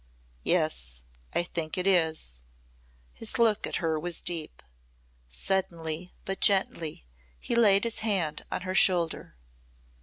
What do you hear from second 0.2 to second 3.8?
"Yes, I think it is," his look at